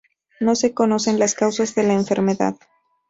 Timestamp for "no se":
0.39-0.73